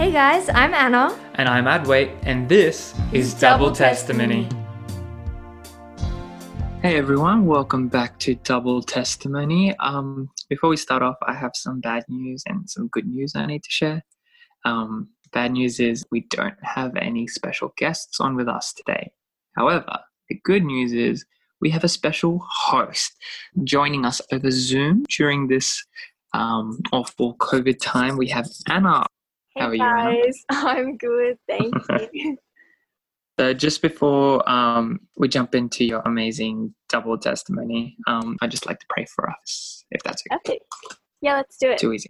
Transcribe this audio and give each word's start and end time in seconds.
Hey 0.00 0.12
guys, 0.12 0.48
I'm 0.48 0.72
Anna. 0.72 1.14
And 1.34 1.46
I'm 1.46 1.66
Adwait, 1.66 2.16
and 2.22 2.48
this 2.48 2.94
is 3.12 3.34
Double, 3.34 3.66
Double 3.66 3.76
Testimony. 3.76 4.48
Testimony. 4.48 6.16
Hey 6.80 6.96
everyone, 6.96 7.44
welcome 7.44 7.88
back 7.88 8.18
to 8.20 8.34
Double 8.36 8.80
Testimony. 8.80 9.76
Um, 9.76 10.30
before 10.48 10.70
we 10.70 10.78
start 10.78 11.02
off, 11.02 11.16
I 11.26 11.34
have 11.34 11.50
some 11.54 11.80
bad 11.80 12.04
news 12.08 12.42
and 12.46 12.66
some 12.70 12.88
good 12.88 13.06
news 13.06 13.36
I 13.36 13.44
need 13.44 13.62
to 13.62 13.70
share. 13.70 14.02
Um, 14.64 15.10
bad 15.32 15.52
news 15.52 15.78
is 15.80 16.02
we 16.10 16.22
don't 16.30 16.56
have 16.62 16.96
any 16.96 17.26
special 17.26 17.74
guests 17.76 18.20
on 18.20 18.36
with 18.36 18.48
us 18.48 18.72
today. 18.72 19.12
However, 19.54 19.98
the 20.30 20.40
good 20.44 20.64
news 20.64 20.94
is 20.94 21.26
we 21.60 21.68
have 21.72 21.84
a 21.84 21.88
special 21.88 22.42
host 22.50 23.12
joining 23.64 24.06
us 24.06 24.22
over 24.32 24.50
Zoom 24.50 25.04
during 25.10 25.48
this 25.48 25.84
um, 26.32 26.80
awful 26.90 27.36
COVID 27.36 27.76
time. 27.82 28.16
We 28.16 28.28
have 28.28 28.48
Anna. 28.66 29.04
Hey 29.60 29.78
How 29.78 29.92
are 29.92 30.10
you, 30.10 30.18
Anna? 30.22 30.32
I'm 30.50 30.96
good, 30.96 31.36
thank 31.46 31.74
you. 32.14 32.38
So 33.38 33.52
just 33.52 33.82
before 33.82 34.48
um, 34.48 35.00
we 35.18 35.28
jump 35.28 35.54
into 35.54 35.84
your 35.84 36.00
amazing 36.06 36.74
double 36.88 37.18
testimony, 37.18 37.96
um, 38.06 38.38
I'd 38.40 38.50
just 38.50 38.64
like 38.66 38.80
to 38.80 38.86
pray 38.88 39.04
for 39.14 39.28
us, 39.28 39.84
if 39.90 40.02
that's 40.02 40.22
okay. 40.32 40.54
okay. 40.54 40.60
Yeah, 41.20 41.36
let's 41.36 41.58
do 41.58 41.70
it. 41.70 41.78
Too 41.78 41.92
easy. 41.92 42.08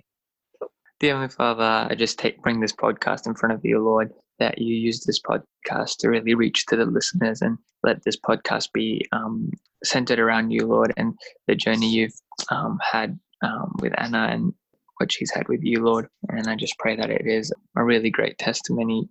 Dear 1.00 1.14
Heavenly 1.14 1.30
Father, 1.30 1.88
I 1.90 1.96
just 1.96 2.20
take 2.20 2.40
bring 2.40 2.60
this 2.60 2.72
podcast 2.72 3.26
in 3.26 3.34
front 3.34 3.52
of 3.52 3.64
you, 3.64 3.80
Lord, 3.80 4.12
that 4.38 4.58
you 4.58 4.76
use 4.76 5.04
this 5.04 5.20
podcast 5.20 5.96
to 5.98 6.08
really 6.08 6.34
reach 6.34 6.66
to 6.66 6.76
the 6.76 6.84
listeners 6.84 7.42
and 7.42 7.58
let 7.82 8.04
this 8.04 8.16
podcast 8.16 8.68
be 8.72 9.04
um, 9.10 9.50
centered 9.82 10.20
around 10.20 10.52
you, 10.52 10.66
Lord, 10.66 10.92
and 10.96 11.14
the 11.48 11.56
journey 11.56 11.88
you've 11.88 12.14
um, 12.50 12.78
had 12.80 13.18
um, 13.42 13.74
with 13.80 13.92
Anna 13.98 14.28
and 14.30 14.52
what 15.00 15.10
she's 15.10 15.30
had 15.32 15.48
with 15.48 15.62
you, 15.62 15.82
Lord. 15.82 16.08
And 16.28 16.46
I 16.46 16.56
just 16.56 16.78
pray 16.78 16.96
that 16.96 17.10
it 17.10 17.26
is 17.26 17.52
a 17.76 17.82
really 17.82 18.10
great 18.10 18.38
testimony 18.38 19.08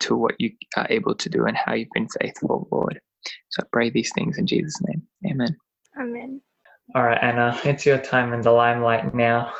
to 0.00 0.16
what 0.16 0.34
you 0.38 0.52
are 0.76 0.86
able 0.88 1.14
to 1.16 1.28
do 1.28 1.44
and 1.46 1.56
how 1.56 1.74
you've 1.74 1.88
been 1.92 2.08
faithful, 2.20 2.68
Lord. 2.70 3.00
So 3.50 3.62
I 3.62 3.66
pray 3.72 3.90
these 3.90 4.12
things 4.14 4.38
in 4.38 4.46
Jesus' 4.46 4.80
name. 4.86 5.02
Amen. 5.30 5.56
Amen. 6.00 6.40
All 6.94 7.02
right, 7.02 7.18
Anna, 7.20 7.58
it's 7.64 7.84
your 7.84 7.98
time 7.98 8.32
in 8.32 8.42
the 8.42 8.52
limelight 8.52 9.14
now 9.14 9.52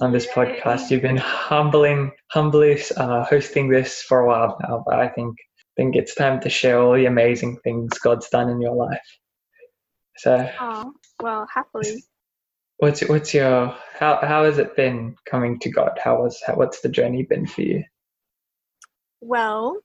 on 0.00 0.12
this 0.12 0.26
Yay. 0.26 0.32
podcast. 0.32 0.90
You've 0.90 1.02
been 1.02 1.18
humbling, 1.18 2.12
humbly 2.30 2.82
uh, 2.96 3.24
hosting 3.24 3.68
this 3.68 4.02
for 4.02 4.20
a 4.20 4.26
while 4.26 4.56
now, 4.62 4.82
but 4.86 4.98
I 4.98 5.08
think 5.08 5.36
think 5.76 5.96
it's 5.96 6.14
time 6.14 6.40
to 6.40 6.50
share 6.50 6.80
all 6.80 6.94
the 6.94 7.06
amazing 7.06 7.58
things 7.64 7.98
God's 7.98 8.28
done 8.28 8.48
in 8.48 8.60
your 8.60 8.74
life. 8.74 9.00
So, 10.18 10.48
Oh, 10.60 10.92
well, 11.20 11.46
happily. 11.52 12.04
What's 12.82 13.00
what's 13.08 13.32
your 13.32 13.72
how 14.00 14.18
how 14.22 14.44
has 14.44 14.58
it 14.58 14.74
been 14.74 15.14
coming 15.24 15.56
to 15.60 15.70
God? 15.70 15.96
How 16.02 16.20
was 16.20 16.42
how, 16.44 16.56
what's 16.56 16.80
the 16.80 16.88
journey 16.88 17.22
been 17.22 17.46
for 17.46 17.62
you? 17.62 17.84
Well, 19.20 19.78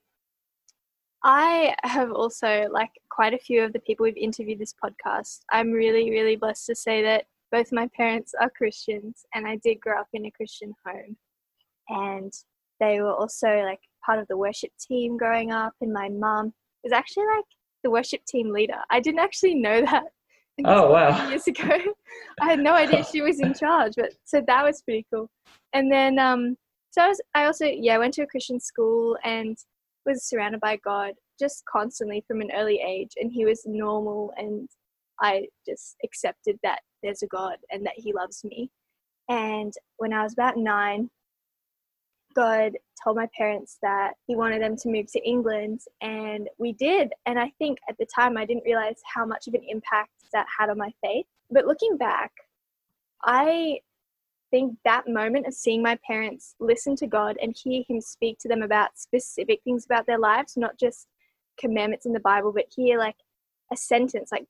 I 1.24 1.76
have 1.84 2.12
also, 2.12 2.68
like 2.72 2.90
quite 3.12 3.36
a 3.36 3.38
few 3.38 3.64
of 3.64 3.72
the 3.72 3.80
people 3.82 4.06
we've 4.06 4.18
interviewed 4.18 4.58
this 4.58 4.74
podcast, 4.84 5.42
I'm 5.52 5.72
really, 5.72 6.10
really 6.10 6.38
blessed 6.38 6.66
to 6.68 6.76
say 6.76 7.04
that 7.04 7.26
both 7.52 7.72
my 7.72 7.88
parents 7.96 8.34
are 8.42 8.50
Christians 8.50 9.26
and 9.36 9.48
I 9.48 9.58
did 9.58 9.80
grow 9.80 10.00
up 10.00 10.08
in 10.14 10.26
a 10.26 10.32
Christian 10.32 10.74
home. 10.84 11.16
And 11.90 12.34
they 12.80 13.00
were 13.00 13.14
also 13.14 13.62
like 13.64 13.80
part 14.04 14.18
of 14.18 14.28
the 14.28 14.38
worship 14.38 14.72
team 14.80 15.18
growing 15.18 15.52
up, 15.52 15.74
and 15.82 15.94
my 15.94 16.10
mum 16.10 16.52
was 16.84 16.94
actually 16.94 17.28
like 17.28 17.46
the 17.84 17.92
worship 17.92 18.26
team 18.26 18.52
leader. 18.52 18.80
I 18.90 19.00
didn't 19.02 19.20
actually 19.20 19.54
know 19.54 19.82
that. 19.86 20.06
Oh, 20.66 20.92
wow. 20.92 21.30
Years 21.30 21.48
ago, 21.48 21.70
I 22.42 22.46
had 22.46 22.60
no 22.60 22.74
idea 22.74 23.04
she 23.04 23.22
was 23.22 23.40
in 23.40 23.54
charge, 23.54 23.94
but 23.96 24.14
so 24.26 24.42
that 24.48 24.64
was 24.64 24.82
pretty 24.82 25.06
cool. 25.14 25.30
And 25.74 25.92
then, 25.92 26.18
um, 26.18 26.56
so 26.92 27.04
I 27.04 27.08
was, 27.10 27.22
I 27.36 27.46
also, 27.46 27.66
yeah, 27.66 27.98
went 27.98 28.14
to 28.16 28.24
a 28.24 28.28
Christian 28.28 28.60
school 28.60 29.18
and 29.24 29.58
was 30.06 30.26
surrounded 30.26 30.60
by 30.62 30.78
God 30.78 31.14
just 31.40 31.64
constantly 31.66 32.24
from 32.28 32.42
an 32.42 32.50
early 32.56 32.82
age, 32.86 33.12
and 33.18 33.32
He 33.32 33.46
was 33.46 33.62
normal, 33.66 34.34
and 34.38 34.68
I 35.22 35.48
just 35.68 35.98
accepted 36.04 36.58
that 36.64 36.80
there's 37.04 37.22
a 37.22 37.28
God 37.28 37.58
and 37.72 37.86
that 37.86 37.94
He 37.96 38.14
loves 38.14 38.44
me. 38.44 38.72
And 39.30 39.74
when 39.98 40.14
I 40.14 40.24
was 40.24 40.34
about 40.34 40.58
nine, 40.58 41.10
God 42.36 42.74
told 43.04 43.18
my 43.18 43.28
parents 43.38 43.78
that 43.82 44.14
He 44.26 44.36
wanted 44.36 44.62
them 44.62 44.76
to 44.78 44.90
move 44.90 45.12
to 45.12 45.28
England, 45.28 45.82
and 46.02 46.50
we 46.58 46.74
did. 46.74 47.14
And 47.26 47.38
I 47.38 47.52
think 47.60 47.78
at 47.90 47.98
the 48.00 48.08
time 48.14 48.38
I 48.38 48.46
didn't 48.46 48.66
realize 48.66 49.02
how 49.14 49.26
much 49.26 49.48
of 49.48 49.54
an 49.54 49.64
impact 49.68 50.12
that 50.34 50.48
had 50.58 50.70
on 50.70 50.78
my 50.78 50.92
faith. 51.04 51.26
But 51.52 51.66
looking 51.66 51.98
back, 51.98 52.32
I 53.24 53.80
think 54.52 54.78
that 54.86 55.08
moment 55.08 55.48
of 55.48 55.54
seeing 55.54 55.82
my 55.82 55.98
parents 56.08 56.56
listen 56.60 56.96
to 56.98 57.08
God 57.08 57.38
and 57.42 57.56
hear 57.56 57.84
Him 57.88 58.00
speak 58.02 58.38
to 58.40 58.48
them 58.48 58.62
about 58.62 58.98
specific 58.98 59.62
things 59.64 59.86
about 59.86 60.06
their 60.08 60.20
lives, 60.20 60.56
not 60.56 60.78
just 60.80 61.08
commandments 61.60 62.06
in 62.06 62.14
the 62.14 62.20
Bible, 62.20 62.52
but 62.54 62.66
hear 62.74 62.98
like 62.98 63.18
a 63.74 63.78
sentence 63.78 64.32
like, 64.32 64.46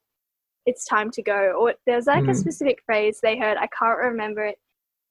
it's 0.65 0.85
time 0.85 1.09
to 1.11 1.21
go, 1.23 1.53
or 1.57 1.73
there's 1.85 2.07
like 2.07 2.25
a 2.25 2.31
Mm. 2.31 2.35
specific 2.35 2.83
phrase 2.85 3.19
they 3.21 3.37
heard, 3.37 3.57
I 3.57 3.67
can't 3.67 3.97
remember 3.97 4.43
it. 4.43 4.59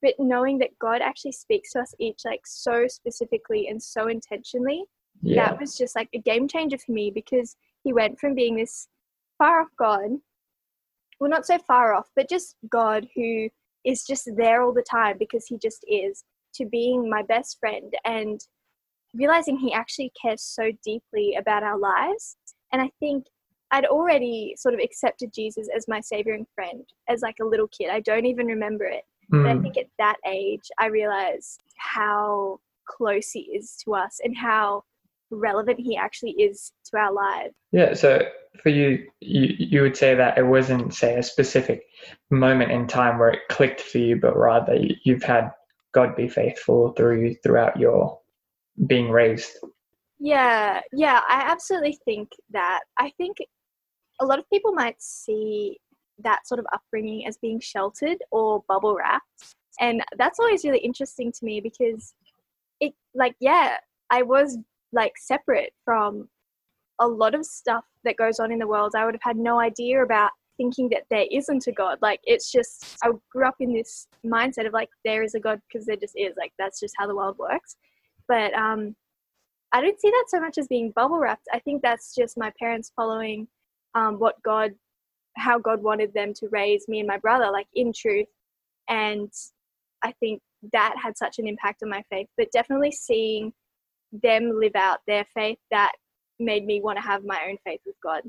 But 0.02 0.14
knowing 0.18 0.58
that 0.58 0.78
God 0.78 1.00
actually 1.00 1.32
speaks 1.32 1.72
to 1.72 1.80
us 1.80 1.94
each 1.98 2.20
like 2.24 2.46
so 2.46 2.86
specifically 2.86 3.68
and 3.68 3.82
so 3.82 4.06
intentionally, 4.08 4.84
Yeah, 5.22 5.48
that 5.48 5.58
was 5.58 5.76
just 5.76 5.96
like 5.96 6.10
a 6.12 6.18
game 6.18 6.46
changer 6.46 6.76
for 6.78 6.92
me 6.92 7.10
because 7.10 7.56
he 7.82 7.92
went 7.94 8.20
from 8.20 8.34
being 8.34 8.54
this 8.56 8.88
far 9.38 9.62
off 9.62 9.68
God, 9.78 10.20
well, 11.20 11.30
not 11.30 11.46
so 11.46 11.58
far 11.58 11.94
off, 11.94 12.10
but 12.14 12.28
just 12.28 12.56
God 12.70 13.06
who 13.14 13.48
is 13.84 14.04
just 14.04 14.28
there 14.36 14.62
all 14.62 14.72
the 14.72 14.82
time 14.82 15.16
because 15.18 15.46
he 15.46 15.58
just 15.58 15.84
is, 15.88 16.24
to 16.54 16.66
being 16.66 17.08
my 17.08 17.22
best 17.22 17.58
friend 17.60 17.92
and 18.04 18.40
realizing 19.14 19.58
he 19.58 19.72
actually 19.72 20.12
cares 20.20 20.42
so 20.42 20.70
deeply 20.84 21.36
about 21.38 21.62
our 21.62 21.78
lives. 21.78 22.36
And 22.72 22.82
I 22.82 22.90
think 23.00 23.26
I'd 23.70 23.86
already 23.86 24.54
sort 24.56 24.74
of 24.74 24.80
accepted 24.80 25.32
Jesus 25.32 25.68
as 25.74 25.88
my 25.88 26.00
savior 26.00 26.34
and 26.34 26.46
friend 26.54 26.84
as 27.08 27.22
like 27.22 27.36
a 27.40 27.44
little 27.46 27.68
kid. 27.68 27.90
I 27.90 28.00
don't 28.00 28.26
even 28.26 28.46
remember 28.46 28.84
it. 28.84 29.04
But 29.42 29.52
I 29.52 29.56
Mm, 29.56 29.62
think 29.62 29.76
at 29.76 29.86
that 29.98 30.16
age, 30.26 30.70
I 30.78 30.86
realized 30.86 31.62
how 31.76 32.60
close 32.88 33.30
he 33.32 33.40
is 33.40 33.76
to 33.84 33.94
us 33.94 34.20
and 34.22 34.36
how 34.36 34.84
relevant 35.30 35.80
he 35.80 35.96
actually 35.96 36.32
is 36.32 36.72
to 36.86 36.98
our 36.98 37.12
lives. 37.12 37.54
yeah. 37.72 37.94
So 37.94 38.22
for 38.62 38.70
you, 38.70 39.06
you 39.20 39.54
you 39.58 39.82
would 39.82 39.96
say 39.96 40.14
that 40.14 40.38
it 40.38 40.46
wasn't 40.46 40.94
say 40.94 41.16
a 41.16 41.22
specific 41.22 41.84
moment 42.30 42.72
in 42.72 42.86
time 42.86 43.18
where 43.18 43.30
it 43.30 43.40
clicked 43.50 43.80
for 43.80 43.98
you, 43.98 44.16
but 44.16 44.36
rather 44.36 44.74
you, 44.74 44.94
you've 45.04 45.22
had 45.22 45.50
God 45.92 46.16
be 46.16 46.28
faithful 46.28 46.92
through 46.92 47.20
you 47.22 47.36
throughout 47.42 47.78
your 47.78 48.18
being 48.86 49.10
raised. 49.10 49.58
Yeah, 50.18 50.80
yeah, 50.92 51.20
I 51.28 51.42
absolutely 51.46 51.98
think 52.04 52.30
that. 52.50 52.80
I 52.98 53.10
think 53.16 53.38
a 54.20 54.24
lot 54.24 54.38
of 54.38 54.48
people 54.50 54.72
might 54.72 55.00
see 55.00 55.78
that 56.20 56.46
sort 56.46 56.58
of 56.58 56.66
upbringing 56.72 57.26
as 57.26 57.36
being 57.36 57.60
sheltered 57.60 58.18
or 58.30 58.64
bubble 58.68 58.96
wrapped. 58.96 59.54
And 59.80 60.02
that's 60.16 60.38
always 60.38 60.64
really 60.64 60.78
interesting 60.78 61.30
to 61.32 61.44
me 61.44 61.60
because 61.60 62.14
it, 62.80 62.94
like, 63.14 63.34
yeah, 63.40 63.76
I 64.10 64.22
was 64.22 64.58
like 64.92 65.12
separate 65.16 65.72
from 65.84 66.28
a 67.00 67.06
lot 67.06 67.34
of 67.34 67.44
stuff 67.44 67.84
that 68.04 68.16
goes 68.16 68.40
on 68.40 68.50
in 68.50 68.58
the 68.58 68.66
world. 68.66 68.94
I 68.96 69.04
would 69.04 69.14
have 69.14 69.22
had 69.22 69.36
no 69.36 69.60
idea 69.60 70.02
about 70.02 70.30
thinking 70.56 70.88
that 70.88 71.02
there 71.10 71.26
isn't 71.30 71.66
a 71.66 71.72
God. 71.72 71.98
Like, 72.00 72.20
it's 72.24 72.50
just, 72.50 72.96
I 73.02 73.10
grew 73.30 73.46
up 73.46 73.56
in 73.60 73.74
this 73.74 74.08
mindset 74.24 74.66
of 74.66 74.72
like, 74.72 74.88
there 75.04 75.22
is 75.22 75.34
a 75.34 75.40
God 75.40 75.60
because 75.68 75.86
there 75.86 75.96
just 75.96 76.14
is. 76.16 76.34
Like, 76.38 76.52
that's 76.58 76.80
just 76.80 76.94
how 76.96 77.06
the 77.06 77.14
world 77.14 77.36
works. 77.38 77.76
But, 78.28 78.54
um, 78.54 78.96
I 79.72 79.80
don't 79.82 80.00
see 80.00 80.08
that 80.08 80.24
so 80.28 80.40
much 80.40 80.56
as 80.58 80.68
being 80.68 80.92
bubble 80.92 81.18
wrapped. 81.18 81.48
I 81.52 81.58
think 81.58 81.82
that's 81.82 82.14
just 82.14 82.38
my 82.38 82.50
parents 82.58 82.92
following 82.96 83.48
um, 83.94 84.18
what 84.18 84.40
God, 84.42 84.70
how 85.36 85.58
God 85.58 85.82
wanted 85.82 86.14
them 86.14 86.32
to 86.34 86.48
raise 86.50 86.88
me 86.88 87.00
and 87.00 87.08
my 87.08 87.18
brother, 87.18 87.50
like 87.50 87.66
in 87.74 87.92
truth. 87.92 88.28
And 88.88 89.30
I 90.02 90.12
think 90.20 90.40
that 90.72 90.94
had 91.02 91.18
such 91.18 91.38
an 91.38 91.46
impact 91.46 91.82
on 91.82 91.90
my 91.90 92.02
faith. 92.08 92.28
But 92.38 92.52
definitely 92.52 92.92
seeing 92.92 93.52
them 94.22 94.52
live 94.58 94.76
out 94.76 94.98
their 95.06 95.26
faith, 95.34 95.58
that 95.70 95.92
made 96.38 96.66
me 96.66 96.80
want 96.80 96.98
to 96.98 97.02
have 97.02 97.24
my 97.24 97.40
own 97.48 97.56
faith 97.64 97.80
with 97.86 97.96
God. 98.02 98.22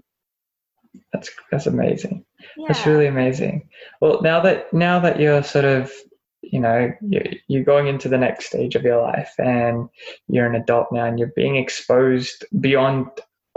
That's 1.13 1.29
that's 1.51 1.67
amazing. 1.67 2.25
Yeah. 2.57 2.65
That's 2.67 2.85
really 2.85 3.07
amazing. 3.07 3.69
Well, 4.01 4.21
now 4.21 4.39
that 4.41 4.73
now 4.73 4.99
that 4.99 5.19
you're 5.19 5.43
sort 5.43 5.65
of, 5.65 5.91
you 6.41 6.59
know, 6.59 6.91
you're, 7.01 7.25
you're 7.47 7.63
going 7.63 7.87
into 7.87 8.09
the 8.09 8.17
next 8.17 8.47
stage 8.47 8.75
of 8.75 8.83
your 8.83 9.01
life, 9.01 9.33
and 9.37 9.89
you're 10.27 10.47
an 10.47 10.55
adult 10.55 10.87
now, 10.91 11.05
and 11.05 11.19
you're 11.19 11.33
being 11.35 11.55
exposed 11.55 12.45
beyond 12.59 13.07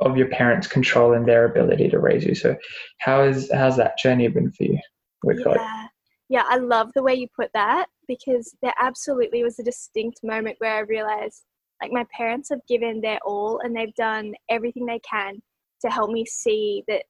of 0.01 0.17
your 0.17 0.29
parents' 0.29 0.67
control 0.67 1.13
and 1.13 1.27
their 1.27 1.45
ability 1.45 1.89
to 1.91 1.99
raise 1.99 2.25
you. 2.25 2.35
So, 2.35 2.57
how 2.99 3.23
is 3.23 3.51
how's 3.53 3.77
that 3.77 3.99
journey 3.99 4.29
been 4.29 4.51
for 4.51 4.65
you 4.65 4.79
with 5.23 5.43
God? 5.45 5.57
Yeah. 5.57 5.87
Yeah, 6.31 6.45
I 6.47 6.59
love 6.59 6.93
the 6.95 7.03
way 7.03 7.17
you 7.17 7.27
put 7.35 7.51
that 7.55 7.87
because 8.07 8.55
there 8.63 8.73
absolutely 8.79 9.43
was 9.43 9.59
a 9.59 9.65
distinct 9.65 10.21
moment 10.23 10.55
where 10.59 10.77
I 10.77 10.81
realized 10.81 11.43
like 11.81 11.93
my 11.93 12.05
parents 12.17 12.49
have 12.51 12.67
given 12.69 13.01
their 13.01 13.19
all 13.25 13.61
and 13.63 13.75
they've 13.75 13.95
done 13.95 14.35
everything 14.49 14.87
they 14.87 15.01
can 15.01 15.41
to 15.83 15.91
help 15.91 16.11
me 16.11 16.25
see 16.27 16.85
that 16.89 17.05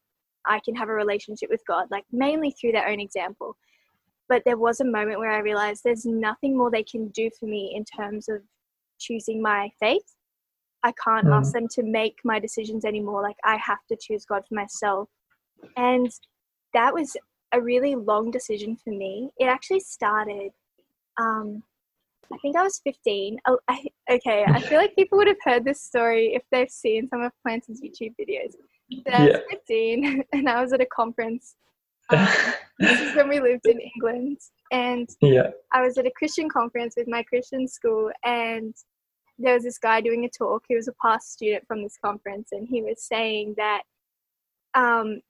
I 0.47 0.61
can 0.65 0.75
have 0.75 0.89
a 0.89 0.95
relationship 0.95 1.51
with 1.51 1.61
God, 1.67 1.87
like 1.91 2.05
mainly 2.13 2.51
through 2.53 2.73
their 2.73 2.89
own 2.89 3.01
example. 3.01 3.57
But 4.29 4.43
there 4.45 4.57
was 4.57 4.81
a 4.81 4.85
moment 4.85 5.19
where 5.19 5.33
I 5.33 5.39
realized 5.39 5.83
there's 5.85 6.07
nothing 6.07 6.57
more 6.57 6.71
they 6.71 6.85
can 6.85 7.09
do 7.09 7.31
for 7.39 7.47
me 7.47 7.75
in 7.75 7.85
terms 7.85 8.29
of 8.29 8.43
choosing 8.99 9.43
my 9.43 9.71
faith. 9.81 10.15
I 10.83 10.93
can't 11.05 11.27
mm. 11.27 11.37
ask 11.37 11.53
them 11.53 11.67
to 11.73 11.83
make 11.83 12.17
my 12.25 12.39
decisions 12.39 12.85
anymore. 12.85 13.23
Like 13.23 13.37
I 13.45 13.57
have 13.57 13.85
to 13.89 13.97
choose 14.01 14.25
God 14.25 14.43
for 14.49 14.55
myself. 14.55 15.09
And 15.77 16.11
that 16.73 16.95
was 16.95 17.17
a 17.53 17.61
really 17.61 17.97
long 17.97 18.31
decision 18.31 18.77
for 18.77 18.91
me. 18.91 19.31
It 19.39 19.47
actually 19.47 19.81
started, 19.81 20.53
um, 21.19 21.63
I 22.33 22.39
think 22.39 22.57
I 22.57 22.63
was 22.63 22.81
15. 22.85 23.39
Oh, 23.47 23.59
I, 23.69 23.85
okay, 24.11 24.45
I 24.47 24.61
feel 24.61 24.79
like 24.79 24.95
people 24.95 25.19
would 25.19 25.27
have 25.27 25.37
heard 25.43 25.65
this 25.65 25.83
story 25.83 26.35
if 26.35 26.43
they've 26.51 26.71
seen 26.71 27.09
some 27.09 27.23
of 27.23 27.33
Planted's 27.45 27.83
YouTube 27.83 28.15
videos. 28.21 28.55
But 29.05 29.15
I 29.15 29.25
was 29.25 29.33
yeah. 29.33 29.41
15 29.51 30.25
and 30.33 30.49
I 30.49 30.63
was 30.63 30.73
at 30.73 30.81
a 30.81 30.87
conference. 30.87 31.57
Um, 32.13 32.27
this 32.81 33.01
is 33.01 33.15
when 33.15 33.29
we 33.29 33.39
lived 33.39 33.69
in 33.69 33.79
England. 33.79 34.39
And 34.73 35.09
yeah. 35.21 35.51
I 35.73 35.81
was 35.81 35.97
at 35.97 36.07
a 36.07 36.11
Christian 36.11 36.49
conference 36.49 36.95
with 36.97 37.07
my 37.07 37.23
Christian 37.23 37.69
school 37.69 38.11
and 38.25 38.75
there 39.41 39.55
was 39.55 39.65
this 39.65 39.79
guy 39.79 40.01
doing 40.01 40.25
a 40.25 40.29
talk. 40.29 40.65
He 40.69 40.77
was 40.77 40.89
a 40.89 40.93
past 41.03 41.33
student 41.33 41.67
from 41.67 41.83
this 41.83 41.97
conference, 42.03 42.51
and 42.53 42.69
he 42.69 42.83
was 42.83 43.03
saying 43.03 43.55
that 43.57 43.83
um, 44.75 45.21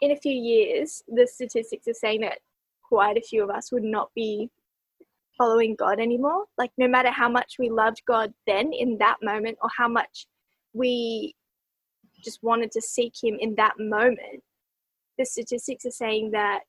in 0.00 0.12
a 0.12 0.16
few 0.16 0.32
years, 0.32 1.02
the 1.08 1.26
statistics 1.26 1.88
are 1.88 1.94
saying 1.94 2.20
that 2.20 2.38
quite 2.82 3.16
a 3.16 3.22
few 3.22 3.42
of 3.42 3.50
us 3.50 3.72
would 3.72 3.82
not 3.82 4.10
be 4.14 4.50
following 5.38 5.76
God 5.76 6.00
anymore. 6.00 6.44
Like, 6.58 6.72
no 6.76 6.88
matter 6.88 7.10
how 7.10 7.28
much 7.28 7.54
we 7.58 7.70
loved 7.70 8.02
God 8.06 8.32
then 8.46 8.72
in 8.72 8.98
that 8.98 9.16
moment, 9.22 9.56
or 9.62 9.70
how 9.76 9.88
much 9.88 10.26
we 10.74 11.34
just 12.22 12.42
wanted 12.42 12.72
to 12.72 12.82
seek 12.82 13.14
Him 13.22 13.38
in 13.40 13.54
that 13.54 13.74
moment, 13.78 14.42
the 15.16 15.24
statistics 15.24 15.86
are 15.86 15.90
saying 15.90 16.32
that 16.32 16.60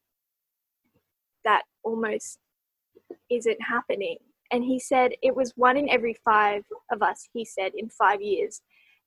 that 1.43 1.63
almost 1.83 2.39
isn't 3.29 3.61
happening. 3.61 4.17
And 4.51 4.63
he 4.63 4.79
said 4.79 5.11
it 5.21 5.35
was 5.35 5.53
one 5.55 5.77
in 5.77 5.89
every 5.89 6.15
five 6.25 6.63
of 6.91 7.01
us, 7.01 7.27
he 7.33 7.45
said, 7.45 7.71
in 7.75 7.89
five 7.89 8.21
years. 8.21 8.61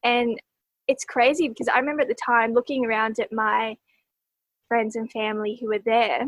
And 0.05 0.41
it's 0.89 1.05
crazy 1.05 1.49
because 1.49 1.69
I 1.69 1.79
remember 1.79 2.03
at 2.03 2.09
the 2.09 2.15
time 2.15 2.53
looking 2.53 2.85
around 2.85 3.19
at 3.19 3.33
my 3.33 3.77
friends 4.69 4.97
and 4.97 5.11
family 5.11 5.59
who 5.61 5.69
were 5.69 5.81
there 5.85 6.23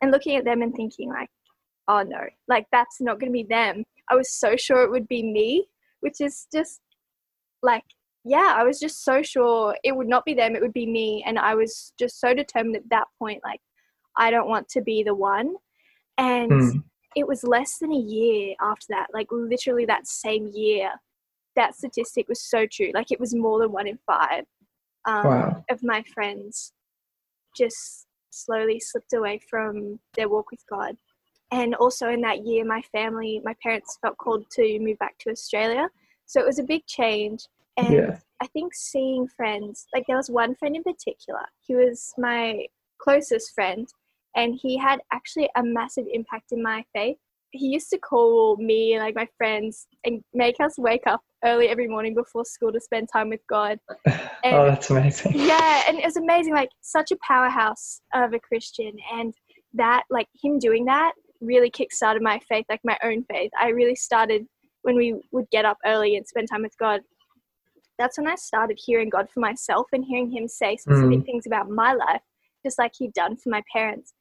and 0.00 0.10
looking 0.10 0.36
at 0.36 0.44
them 0.44 0.62
and 0.62 0.74
thinking 0.74 1.08
like 1.08 1.30
oh 1.88 2.02
no 2.02 2.20
like 2.48 2.66
that's 2.72 3.00
not 3.00 3.18
going 3.18 3.30
to 3.30 3.36
be 3.36 3.46
them 3.48 3.84
i 4.10 4.14
was 4.14 4.32
so 4.32 4.56
sure 4.56 4.82
it 4.82 4.90
would 4.90 5.08
be 5.08 5.22
me 5.22 5.66
which 6.00 6.20
is 6.20 6.46
just 6.52 6.80
like 7.62 7.84
yeah 8.24 8.54
i 8.56 8.62
was 8.62 8.78
just 8.78 9.04
so 9.04 9.22
sure 9.22 9.76
it 9.84 9.94
would 9.94 10.08
not 10.08 10.24
be 10.24 10.34
them 10.34 10.54
it 10.54 10.62
would 10.62 10.72
be 10.72 10.86
me 10.86 11.22
and 11.26 11.38
i 11.38 11.54
was 11.54 11.92
just 11.98 12.20
so 12.20 12.34
determined 12.34 12.76
at 12.76 12.88
that 12.90 13.06
point 13.18 13.40
like 13.44 13.60
i 14.18 14.30
don't 14.30 14.48
want 14.48 14.68
to 14.68 14.80
be 14.80 15.02
the 15.02 15.14
one 15.14 15.54
and 16.18 16.50
mm. 16.50 16.82
it 17.16 17.26
was 17.26 17.44
less 17.44 17.78
than 17.78 17.92
a 17.92 17.96
year 17.96 18.54
after 18.60 18.86
that 18.88 19.06
like 19.12 19.26
literally 19.30 19.84
that 19.84 20.06
same 20.06 20.50
year 20.54 20.90
that 21.56 21.74
statistic 21.74 22.26
was 22.28 22.42
so 22.42 22.66
true 22.70 22.90
like 22.94 23.10
it 23.10 23.20
was 23.20 23.34
more 23.34 23.60
than 23.60 23.72
one 23.72 23.86
in 23.86 23.98
five 24.06 24.44
um, 25.06 25.24
wow. 25.26 25.64
of 25.70 25.82
my 25.82 26.02
friends 26.14 26.72
just 27.56 28.06
slowly 28.30 28.80
slipped 28.80 29.12
away 29.12 29.40
from 29.48 29.98
their 30.14 30.28
walk 30.28 30.50
with 30.50 30.64
God. 30.68 30.96
And 31.50 31.74
also 31.74 32.08
in 32.08 32.20
that 32.22 32.44
year, 32.44 32.64
my 32.64 32.82
family, 32.92 33.40
my 33.44 33.54
parents 33.62 33.98
felt 34.00 34.18
called 34.18 34.44
to 34.52 34.78
move 34.80 34.98
back 34.98 35.18
to 35.20 35.30
Australia. 35.30 35.88
So 36.26 36.40
it 36.40 36.46
was 36.46 36.58
a 36.58 36.64
big 36.64 36.86
change. 36.86 37.46
And 37.76 37.94
yeah. 37.94 38.18
I 38.40 38.46
think 38.48 38.74
seeing 38.74 39.28
friends, 39.28 39.86
like 39.94 40.04
there 40.06 40.16
was 40.16 40.30
one 40.30 40.54
friend 40.54 40.76
in 40.76 40.82
particular, 40.82 41.42
he 41.60 41.74
was 41.74 42.12
my 42.18 42.66
closest 42.98 43.54
friend, 43.54 43.88
and 44.36 44.58
he 44.60 44.76
had 44.78 45.00
actually 45.12 45.48
a 45.56 45.62
massive 45.62 46.06
impact 46.12 46.52
in 46.52 46.62
my 46.62 46.84
faith 46.92 47.18
he 47.54 47.68
used 47.68 47.88
to 47.90 47.98
call 47.98 48.56
me 48.56 48.94
and 48.94 49.02
like 49.02 49.14
my 49.14 49.28
friends 49.38 49.86
and 50.04 50.22
make 50.32 50.56
us 50.60 50.76
wake 50.76 51.06
up 51.06 51.20
early 51.44 51.68
every 51.68 51.86
morning 51.86 52.14
before 52.14 52.44
school 52.44 52.72
to 52.72 52.80
spend 52.80 53.08
time 53.12 53.30
with 53.30 53.40
God. 53.48 53.78
Oh, 54.46 54.50
and, 54.50 54.56
oh, 54.56 54.64
that's 54.66 54.90
amazing. 54.90 55.32
Yeah, 55.34 55.84
and 55.88 55.98
it 55.98 56.04
was 56.04 56.18
amazing. 56.18 56.52
Like 56.52 56.68
such 56.82 57.10
a 57.12 57.16
powerhouse 57.26 58.02
of 58.12 58.34
a 58.34 58.38
Christian, 58.38 58.92
and 59.14 59.32
that 59.72 60.02
like 60.10 60.28
him 60.42 60.58
doing 60.58 60.84
that 60.84 61.12
really 61.44 61.70
kickstarted 61.70 62.20
my 62.20 62.40
faith, 62.48 62.66
like 62.68 62.80
my 62.84 62.98
own 63.02 63.24
faith. 63.24 63.50
I 63.58 63.68
really 63.68 63.94
started 63.94 64.46
when 64.82 64.96
we 64.96 65.14
would 65.32 65.48
get 65.50 65.64
up 65.64 65.78
early 65.84 66.16
and 66.16 66.26
spend 66.26 66.48
time 66.50 66.62
with 66.62 66.76
God. 66.78 67.00
That's 67.98 68.18
when 68.18 68.26
I 68.26 68.34
started 68.34 68.78
hearing 68.84 69.08
God 69.08 69.28
for 69.32 69.40
myself 69.40 69.86
and 69.92 70.04
hearing 70.04 70.30
Him 70.30 70.48
say 70.48 70.76
specific 70.76 71.20
mm. 71.20 71.24
things 71.24 71.46
about 71.46 71.70
my 71.70 71.92
life, 71.92 72.22
just 72.64 72.78
like 72.78 72.92
He'd 72.98 73.12
done 73.12 73.36
for 73.36 73.50
my 73.50 73.62
parents. 73.72 74.14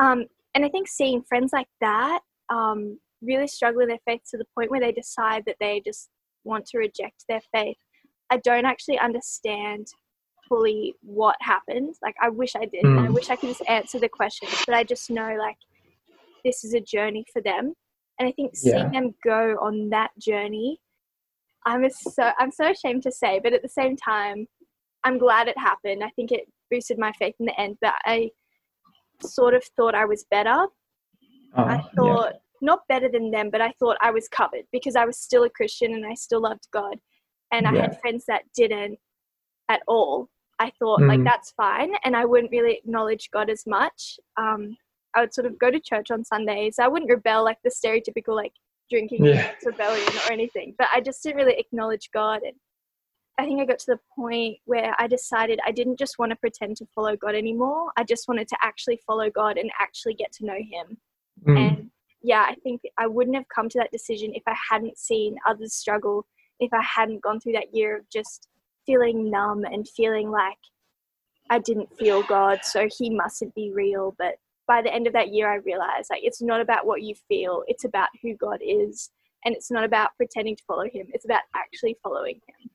Um, 0.00 0.24
and 0.54 0.64
I 0.64 0.68
think 0.68 0.88
seeing 0.88 1.22
friends 1.22 1.52
like 1.52 1.68
that 1.80 2.20
um, 2.48 2.98
really 3.22 3.46
struggle 3.46 3.82
in 3.82 3.88
their 3.88 3.98
faith 4.06 4.22
to 4.30 4.38
the 4.38 4.46
point 4.54 4.70
where 4.70 4.80
they 4.80 4.92
decide 4.92 5.44
that 5.46 5.56
they 5.60 5.82
just 5.84 6.08
want 6.44 6.66
to 6.66 6.78
reject 6.78 7.24
their 7.28 7.42
faith. 7.52 7.76
I 8.30 8.38
don't 8.38 8.64
actually 8.64 8.98
understand 8.98 9.86
fully 10.48 10.94
what 11.02 11.36
happened. 11.40 11.94
Like, 12.02 12.14
I 12.20 12.30
wish 12.30 12.56
I 12.56 12.64
did. 12.64 12.84
Mm. 12.84 13.06
I 13.06 13.10
wish 13.10 13.30
I 13.30 13.36
could 13.36 13.50
just 13.50 13.68
answer 13.68 13.98
the 13.98 14.08
questions, 14.08 14.52
but 14.66 14.74
I 14.74 14.84
just 14.84 15.10
know, 15.10 15.36
like, 15.38 15.56
this 16.44 16.64
is 16.64 16.74
a 16.74 16.80
journey 16.80 17.24
for 17.32 17.42
them. 17.42 17.74
And 18.18 18.28
I 18.28 18.32
think 18.32 18.56
seeing 18.56 18.76
yeah. 18.76 18.90
them 18.90 19.14
go 19.24 19.56
on 19.60 19.90
that 19.90 20.10
journey, 20.20 20.80
I'm 21.66 21.88
so 21.90 22.30
I'm 22.38 22.50
so 22.50 22.70
ashamed 22.70 23.02
to 23.04 23.12
say, 23.12 23.40
but 23.42 23.52
at 23.52 23.62
the 23.62 23.68
same 23.68 23.96
time, 23.96 24.46
I'm 25.04 25.18
glad 25.18 25.48
it 25.48 25.58
happened. 25.58 26.02
I 26.02 26.10
think 26.16 26.32
it 26.32 26.44
boosted 26.70 26.98
my 26.98 27.12
faith 27.12 27.34
in 27.38 27.46
the 27.46 27.60
end. 27.60 27.76
But 27.80 27.94
I 28.04 28.30
sort 29.22 29.54
of 29.54 29.64
thought 29.76 29.94
I 29.94 30.04
was 30.04 30.24
better 30.30 30.66
uh, 31.56 31.62
I 31.62 31.82
thought 31.96 32.32
yeah. 32.32 32.38
not 32.60 32.80
better 32.88 33.08
than 33.08 33.30
them, 33.30 33.50
but 33.50 33.60
I 33.60 33.72
thought 33.78 33.96
I 34.00 34.10
was 34.10 34.28
covered 34.28 34.64
because 34.72 34.96
I 34.96 35.04
was 35.04 35.18
still 35.18 35.44
a 35.44 35.50
Christian 35.50 35.94
and 35.94 36.06
I 36.06 36.14
still 36.14 36.42
loved 36.42 36.68
God. 36.72 36.96
And 37.52 37.66
I 37.66 37.72
yeah. 37.72 37.82
had 37.82 38.00
friends 38.00 38.24
that 38.28 38.42
didn't 38.54 38.98
at 39.68 39.80
all. 39.86 40.28
I 40.58 40.72
thought 40.78 41.00
mm. 41.00 41.08
like 41.08 41.24
that's 41.24 41.52
fine, 41.52 41.92
and 42.04 42.16
I 42.16 42.24
wouldn't 42.24 42.50
really 42.50 42.74
acknowledge 42.74 43.30
God 43.32 43.48
as 43.48 43.62
much. 43.66 44.18
Um, 44.36 44.76
I 45.14 45.20
would 45.20 45.34
sort 45.34 45.46
of 45.46 45.58
go 45.58 45.70
to 45.70 45.80
church 45.80 46.10
on 46.10 46.24
Sundays. 46.24 46.78
I 46.78 46.88
wouldn't 46.88 47.10
rebel 47.10 47.44
like 47.44 47.58
the 47.64 47.70
stereotypical 47.70 48.36
like 48.36 48.52
drinking 48.90 49.24
yeah. 49.24 49.52
rebellion 49.64 50.08
or 50.26 50.32
anything, 50.32 50.74
but 50.78 50.88
I 50.94 51.00
just 51.00 51.22
didn't 51.22 51.36
really 51.36 51.58
acknowledge 51.58 52.10
God. 52.12 52.40
And 52.42 52.54
I 53.38 53.44
think 53.44 53.60
I 53.60 53.64
got 53.64 53.78
to 53.80 53.86
the 53.92 54.00
point 54.16 54.58
where 54.64 54.94
I 54.98 55.06
decided 55.06 55.60
I 55.64 55.70
didn't 55.70 55.98
just 55.98 56.18
want 56.18 56.30
to 56.30 56.36
pretend 56.36 56.76
to 56.78 56.86
follow 56.94 57.16
God 57.16 57.34
anymore. 57.34 57.92
I 57.96 58.04
just 58.04 58.26
wanted 58.28 58.48
to 58.48 58.56
actually 58.62 59.00
follow 59.06 59.30
God 59.30 59.58
and 59.58 59.70
actually 59.78 60.14
get 60.14 60.32
to 60.32 60.46
know 60.46 60.56
Him. 60.56 60.98
Mm. 61.46 61.58
And 61.58 61.90
yeah, 62.22 62.44
I 62.48 62.54
think 62.62 62.82
I 62.98 63.06
wouldn't 63.06 63.36
have 63.36 63.46
come 63.54 63.68
to 63.68 63.78
that 63.78 63.92
decision 63.92 64.32
if 64.34 64.42
I 64.46 64.56
hadn't 64.70 64.98
seen 64.98 65.36
others 65.46 65.74
struggle, 65.74 66.26
if 66.58 66.72
I 66.72 66.82
hadn't 66.82 67.22
gone 67.22 67.38
through 67.38 67.52
that 67.52 67.72
year 67.72 67.98
of 67.98 68.10
just 68.10 68.48
feeling 68.86 69.30
numb 69.30 69.64
and 69.64 69.88
feeling 69.88 70.30
like 70.30 70.58
I 71.48 71.60
didn't 71.60 71.96
feel 71.96 72.22
God, 72.24 72.60
so 72.64 72.88
He 72.98 73.08
mustn't 73.08 73.54
be 73.54 73.70
real. 73.72 74.16
But 74.18 74.34
by 74.68 74.82
the 74.82 74.94
end 74.94 75.06
of 75.06 75.14
that 75.14 75.32
year, 75.32 75.50
I 75.50 75.56
realized 75.56 76.10
like 76.10 76.22
it's 76.22 76.42
not 76.42 76.60
about 76.60 76.86
what 76.86 77.02
you 77.02 77.14
feel, 77.26 77.64
it's 77.66 77.84
about 77.84 78.10
who 78.22 78.34
God 78.34 78.60
is. 78.62 79.10
And 79.44 79.54
it's 79.54 79.70
not 79.70 79.84
about 79.84 80.10
pretending 80.16 80.56
to 80.56 80.64
follow 80.64 80.84
Him, 80.84 81.06
it's 81.12 81.24
about 81.24 81.42
actually 81.56 81.96
following 82.02 82.40
Him. 82.46 82.70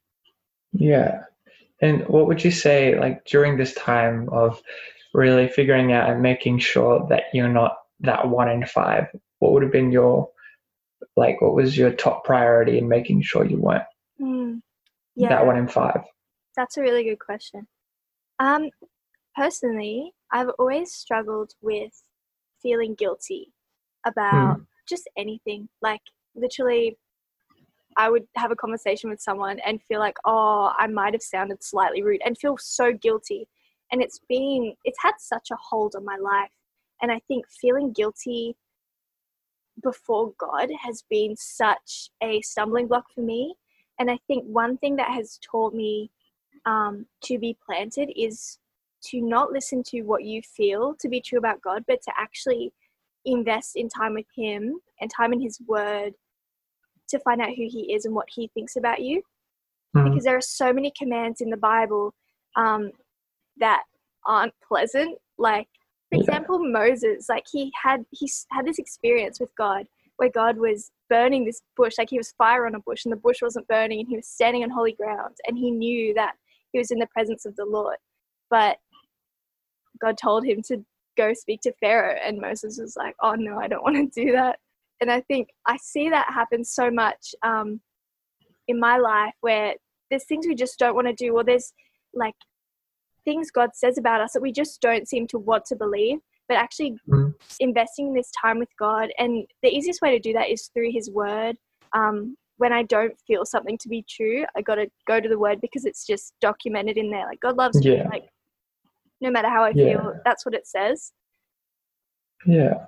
Yeah. 0.74 1.24
And 1.82 2.08
what 2.08 2.28
would 2.28 2.44
you 2.44 2.52
say, 2.52 3.00
like 3.00 3.26
during 3.26 3.58
this 3.58 3.74
time 3.76 4.30
of 4.30 4.62
really 5.14 5.48
figuring 5.48 5.92
out 5.92 6.10
and 6.10 6.22
making 6.22 6.60
sure 6.60 7.06
that 7.10 7.24
you're 7.34 7.50
not 7.50 7.78
that 8.00 8.28
one 8.28 8.50
in 8.50 8.66
five, 8.66 9.08
what 9.40 9.54
would 9.54 9.64
have 9.64 9.72
been 9.72 9.92
your 9.92 10.30
like 11.16 11.42
what 11.42 11.54
was 11.54 11.78
your 11.78 11.92
top 11.92 12.24
priority 12.24 12.78
in 12.78 12.88
making 12.88 13.22
sure 13.22 13.46
you 13.46 13.58
weren't 13.58 13.84
mm, 14.20 14.62
yeah. 15.16 15.30
that 15.30 15.46
one 15.46 15.58
in 15.58 15.68
five? 15.68 16.02
That's 16.56 16.78
a 16.78 16.82
really 16.82 17.04
good 17.04 17.20
question. 17.20 17.68
Um, 18.40 18.70
personally, 19.36 20.14
I've 20.32 20.50
always 20.60 20.94
struggled 20.94 21.54
with 21.62 21.92
feeling 22.62 22.96
guilty 22.96 23.54
about 24.06 24.60
mm. 24.60 24.66
just 24.88 25.10
anything. 25.18 25.70
Like 25.82 26.02
literally, 26.36 26.98
I 27.98 28.10
would 28.10 28.24
have 28.36 28.52
a 28.52 28.56
conversation 28.56 29.10
with 29.10 29.22
someone 29.22 29.60
and 29.66 29.82
feel 29.84 30.00
like, 30.00 30.18
oh, 30.26 30.74
I 30.78 30.88
might 30.88 31.14
have 31.14 31.22
sounded 31.22 31.64
slightly 31.64 32.02
rude, 32.02 32.22
and 32.26 32.38
feel 32.38 32.58
so 32.58 32.92
guilty. 32.94 33.48
And 33.92 34.02
it's 34.02 34.20
been, 34.28 34.74
it's 34.86 34.98
had 35.02 35.14
such 35.20 35.50
a 35.52 35.58
hold 35.70 35.96
on 35.96 36.04
my 36.04 36.18
life 36.18 36.50
and 37.04 37.12
I 37.12 37.20
think 37.28 37.46
feeling 37.50 37.92
guilty 37.92 38.56
before 39.84 40.34
God 40.38 40.70
has 40.82 41.04
been 41.10 41.36
such 41.36 42.10
a 42.24 42.42
stumbling 42.42 42.88
block 42.88 43.06
for 43.14 43.22
me. 43.22 43.56
And 44.00 44.10
I 44.10 44.18
think 44.26 44.46
one 44.46 44.78
thing 44.78 44.96
that 44.96 45.12
has 45.12 45.38
taught 45.40 45.74
me 45.74 46.12
um, 46.66 47.06
to 47.26 47.38
be 47.38 47.58
planted 47.66 48.10
is 48.16 48.58
to 49.12 49.22
not 49.22 49.52
listen 49.52 49.84
to 49.88 50.02
what 50.02 50.24
you 50.24 50.42
feel 50.42 50.96
to 51.00 51.10
be 51.10 51.22
true 51.22 51.40
about 51.40 51.62
God, 51.62 51.84
but 51.88 52.02
to 52.04 52.12
actually 52.18 52.72
invest 53.26 53.76
in 53.76 53.90
time 53.90 54.14
with 54.14 54.26
Him 54.36 54.80
and 55.00 55.12
time 55.16 55.34
in 55.34 55.42
His 55.42 55.60
Word 55.68 56.14
to 57.10 57.20
find 57.20 57.42
out 57.42 57.50
who 57.50 57.68
He 57.70 57.94
is 57.94 58.06
and 58.06 58.16
what 58.16 58.28
He 58.34 58.50
thinks 58.54 58.76
about 58.76 59.02
you. 59.02 59.22
Mm-hmm. 59.96 60.10
Because 60.10 60.24
there 60.24 60.38
are 60.38 60.42
so 60.42 60.74
many 60.74 60.92
commands 60.98 61.42
in 61.42 61.50
the 61.50 61.58
Bible 61.58 62.14
um, 62.56 62.92
that 63.58 63.84
aren't 64.26 64.54
pleasant. 64.68 65.18
Like 65.38 65.68
for 66.14 66.20
example, 66.20 66.60
Moses, 66.60 67.28
like 67.28 67.46
he 67.52 67.72
had 67.82 68.06
he 68.12 68.30
had 68.52 68.66
this 68.66 68.78
experience 68.78 69.40
with 69.40 69.50
God 69.58 69.88
where 70.18 70.30
God 70.30 70.58
was 70.58 70.92
burning 71.10 71.44
this 71.44 71.62
bush, 71.76 71.96
like 71.98 72.10
he 72.10 72.18
was 72.18 72.34
fire 72.38 72.68
on 72.68 72.76
a 72.76 72.80
bush, 72.80 73.06
and 73.06 73.12
the 73.12 73.18
bush 73.18 73.42
wasn't 73.42 73.68
burning, 73.68 74.00
and 74.00 74.08
he 74.08 74.16
was 74.16 74.28
standing 74.28 74.64
on 74.64 74.70
holy 74.70 74.94
ground, 74.94 75.36
and 75.48 75.58
he 75.58 75.72
knew 75.72 76.14
that 76.14 76.34
he 76.72 76.78
was 76.78 76.92
in 76.92 77.00
the 77.00 77.08
presence 77.08 77.46
of 77.46 77.56
the 77.56 77.66
Lord. 77.66 77.98
But 78.50 78.78
God 80.02 80.18
told 80.18 80.46
him 80.46 80.62
to 80.64 80.84
go 81.18 81.34
speak 81.34 81.62
to 81.62 81.74
Pharaoh, 81.80 82.18
and 82.24 82.40
Moses 82.40 82.80
was 82.80 82.96
like, 82.98 83.16
"Oh 83.22 83.36
no, 83.36 83.60
I 83.60 83.68
don't 83.68 83.84
want 83.84 84.14
to 84.14 84.22
do 84.26 84.32
that." 84.34 84.60
And 85.02 85.12
I 85.12 85.22
think 85.22 85.50
I 85.68 85.78
see 85.78 86.10
that 86.10 86.32
happen 86.34 86.64
so 86.64 86.90
much 86.90 87.36
um, 87.44 87.82
in 88.68 88.80
my 88.80 88.98
life 88.98 89.34
where 89.42 89.74
there's 90.10 90.26
things 90.26 90.48
we 90.48 90.56
just 90.56 90.80
don't 90.80 90.96
want 90.96 91.08
to 91.08 91.14
do, 91.14 91.34
or 91.36 91.44
there's 91.44 91.74
like 92.14 92.36
things 93.26 93.52
God 93.52 93.72
says 93.74 93.98
about 93.98 94.22
us 94.22 94.34
that 94.34 94.42
we 94.42 94.52
just 94.52 94.82
don't 94.82 95.08
seem 95.08 95.28
to 95.28 95.40
want 95.40 95.66
to 95.66 95.76
believe, 95.76 96.20
but 96.48 96.58
actually 96.58 96.92
mm-hmm. 97.10 97.30
investing 97.60 98.14
this 98.14 98.32
time 98.40 98.60
with 98.60 98.70
God. 98.78 99.10
And 99.18 99.46
the 99.62 99.70
easiest 99.70 100.02
way 100.02 100.12
to 100.12 100.20
do 100.20 100.34
that 100.34 100.50
is 100.50 100.70
through 100.74 100.92
His 100.92 101.10
Word. 101.10 101.58
Um, 101.94 102.38
when 102.58 102.72
I 102.72 102.84
don't 102.84 103.14
feel 103.26 103.46
something 103.46 103.78
to 103.80 103.90
be 103.90 104.06
true, 104.08 104.46
I 104.56 104.62
got 104.62 104.76
to 104.76 104.88
go 105.08 105.20
to 105.20 105.28
the 105.28 105.40
Word 105.40 105.60
because 105.62 105.86
it's 105.86 106.06
just 106.06 106.34
documented 106.42 106.98
in 106.98 107.10
there. 107.10 107.26
Like 107.26 107.40
God 107.40 107.58
loves 107.58 107.84
yeah. 107.84 108.04
me. 108.04 108.10
Like 108.10 108.30
no 109.24 109.32
matter 109.32 109.50
how 109.50 109.64
I 109.64 109.70
yeah. 109.70 109.86
feel, 109.86 110.14
that's 110.24 110.46
what 110.46 110.54
it 110.54 110.68
says. 110.68 111.12
Yeah. 112.46 112.86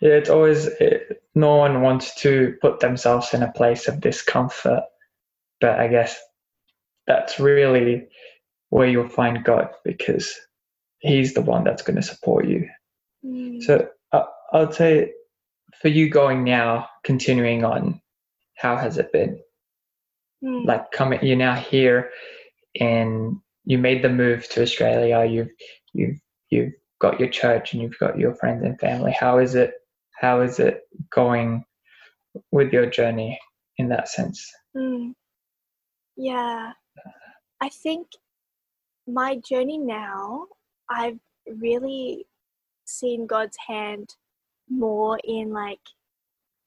Yeah, 0.00 0.10
it's 0.10 0.28
always, 0.28 0.66
it, 0.66 1.22
no 1.34 1.56
one 1.56 1.80
wants 1.80 2.20
to 2.22 2.56
put 2.60 2.80
themselves 2.80 3.32
in 3.32 3.42
a 3.42 3.52
place 3.52 3.88
of 3.88 4.00
discomfort. 4.00 4.82
But 5.60 5.78
I 5.78 5.88
guess 5.88 6.20
that's 7.06 7.38
really 7.38 8.08
where 8.68 8.88
you'll 8.88 9.08
find 9.08 9.44
God 9.44 9.68
because 9.84 10.34
He's 10.98 11.34
the 11.34 11.42
one 11.42 11.64
that's 11.64 11.82
going 11.82 11.96
to 11.96 12.02
support 12.02 12.48
you. 12.48 12.68
Mm. 13.24 13.62
So 13.62 13.88
uh, 14.10 14.24
I'll 14.52 14.72
say 14.72 15.12
for 15.80 15.88
you 15.88 16.08
going 16.08 16.44
now, 16.44 16.88
continuing 17.04 17.64
on, 17.64 18.00
how 18.56 18.76
has 18.76 18.98
it 18.98 19.12
been? 19.12 19.38
Mm. 20.42 20.64
Like 20.64 20.90
coming, 20.92 21.20
you're 21.22 21.36
now 21.36 21.54
here, 21.54 22.10
and 22.80 23.36
you 23.64 23.78
made 23.78 24.02
the 24.02 24.08
move 24.08 24.48
to 24.50 24.62
Australia. 24.62 25.24
You've 25.24 25.50
you've 25.92 26.20
you've 26.50 26.72
got 27.00 27.18
your 27.18 27.28
church 27.28 27.72
and 27.72 27.82
you've 27.82 27.98
got 27.98 28.18
your 28.18 28.34
friends 28.34 28.64
and 28.64 28.78
family. 28.78 29.16
How 29.18 29.38
is 29.38 29.54
it? 29.54 29.72
How 30.20 30.40
is 30.40 30.58
it 30.58 30.82
going 31.10 31.64
with 32.50 32.72
your 32.72 32.86
journey 32.86 33.38
in 33.78 33.88
that 33.88 34.08
sense? 34.08 34.50
Mm. 34.76 35.14
Yeah, 36.16 36.72
I 37.60 37.68
think 37.68 38.06
my 39.06 39.36
journey 39.48 39.78
now, 39.78 40.46
I've 40.88 41.18
really 41.46 42.26
seen 42.84 43.26
God's 43.26 43.56
hand 43.66 44.14
more 44.68 45.18
in 45.24 45.52
like 45.52 45.80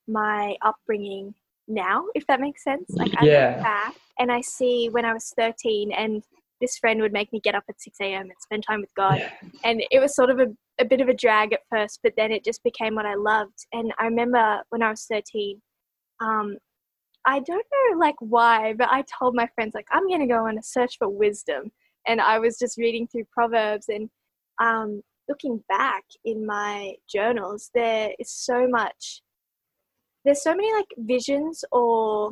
my 0.08 0.56
upbringing 0.62 1.34
now, 1.68 2.06
if 2.16 2.25
that 2.27 2.39
makes 2.39 2.63
sense. 2.63 2.89
Like 2.89 3.12
I 3.18 3.25
yeah. 3.25 3.54
look 3.56 3.63
back 3.63 3.96
and 4.20 4.32
I 4.32 4.42
see 4.42 4.89
when 4.89 5.06
I 5.06 5.13
was 5.13 5.34
13 5.38 5.92
and 5.92 6.24
this 6.61 6.77
friend 6.77 7.01
would 7.01 7.13
make 7.13 7.31
me 7.31 7.39
get 7.39 7.55
up 7.55 7.63
at 7.69 7.81
6 7.81 7.97
a.m. 8.01 8.23
and 8.23 8.31
spend 8.41 8.63
time 8.67 8.81
with 8.81 8.93
God. 8.95 9.17
Yeah. 9.19 9.31
And 9.63 9.83
it 9.91 9.99
was 9.99 10.15
sort 10.15 10.29
of 10.29 10.39
a, 10.39 10.47
a 10.79 10.85
bit 10.85 11.01
of 11.01 11.07
a 11.07 11.13
drag 11.13 11.53
at 11.53 11.61
first, 11.69 11.99
but 12.03 12.13
then 12.17 12.31
it 12.31 12.43
just 12.43 12.63
became 12.63 12.95
what 12.95 13.05
I 13.05 13.15
loved. 13.15 13.65
And 13.73 13.93
I 13.99 14.05
remember 14.05 14.61
when 14.69 14.81
I 14.81 14.89
was 14.89 15.05
13, 15.09 15.61
um, 16.19 16.57
I 17.25 17.39
don't 17.39 17.65
know 17.91 17.99
like 17.99 18.15
why, 18.19 18.73
but 18.77 18.89
I 18.89 19.03
told 19.19 19.35
my 19.35 19.47
friends 19.53 19.73
like 19.75 19.87
I'm 19.91 20.09
gonna 20.09 20.27
go 20.27 20.47
on 20.47 20.57
a 20.57 20.63
search 20.63 20.95
for 20.97 21.09
wisdom 21.09 21.71
and 22.07 22.21
I 22.21 22.39
was 22.39 22.57
just 22.57 22.77
reading 22.77 23.07
through 23.07 23.25
Proverbs 23.33 23.87
and 23.89 24.09
um, 24.61 25.01
looking 25.27 25.63
back 25.67 26.03
in 26.25 26.45
my 26.45 26.93
journals, 27.13 27.69
there 27.73 28.11
is 28.19 28.31
so 28.31 28.67
much. 28.67 29.21
There's 30.25 30.41
so 30.41 30.55
many 30.55 30.73
like 30.73 30.87
visions, 30.97 31.63
or 31.71 32.31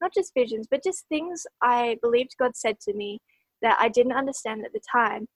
not 0.00 0.12
just 0.14 0.32
visions, 0.34 0.66
but 0.70 0.84
just 0.84 1.06
things 1.08 1.44
I 1.62 1.98
believed 2.02 2.36
God 2.38 2.52
said 2.54 2.78
to 2.80 2.94
me 2.94 3.18
that 3.62 3.76
I 3.80 3.88
didn't 3.88 4.12
understand 4.12 4.64
at 4.64 4.72
the 4.72 4.80
time. 4.90 5.26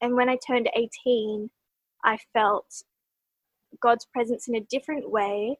And 0.00 0.14
when 0.14 0.28
I 0.28 0.38
turned 0.46 0.68
18, 0.74 1.50
I 2.04 2.18
felt 2.32 2.66
God's 3.82 4.06
presence 4.12 4.48
in 4.48 4.54
a 4.54 4.66
different 4.70 5.10
way 5.10 5.56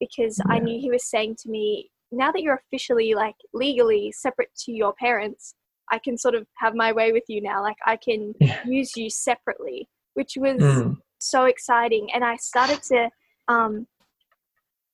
because 0.00 0.40
I 0.46 0.58
knew 0.58 0.80
He 0.80 0.90
was 0.90 1.08
saying 1.08 1.36
to 1.42 1.50
me, 1.50 1.90
now 2.10 2.32
that 2.32 2.42
you're 2.42 2.60
officially, 2.66 3.14
like 3.14 3.36
legally 3.54 4.12
separate 4.12 4.54
to 4.64 4.72
your 4.72 4.92
parents, 4.94 5.54
I 5.90 5.98
can 5.98 6.16
sort 6.16 6.34
of 6.34 6.46
have 6.58 6.74
my 6.74 6.92
way 6.92 7.12
with 7.12 7.24
you 7.28 7.40
now. 7.40 7.62
Like 7.62 7.76
I 7.86 7.96
can 7.96 8.34
yeah. 8.40 8.60
use 8.66 8.96
you 8.96 9.10
separately, 9.10 9.88
which 10.14 10.32
was 10.36 10.58
mm. 10.58 10.96
so 11.18 11.44
exciting. 11.44 12.08
And 12.14 12.24
I 12.24 12.36
started 12.36 12.82
to, 12.84 13.10
um, 13.48 13.86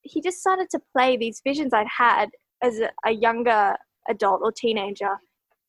he 0.03 0.21
just 0.21 0.39
started 0.39 0.69
to 0.71 0.81
play 0.97 1.17
these 1.17 1.41
visions 1.45 1.73
I'd 1.73 1.87
had 1.87 2.31
as 2.63 2.81
a, 2.81 2.91
a 3.05 3.13
younger 3.13 3.77
adult 4.09 4.41
or 4.43 4.53
teenager, 4.53 5.19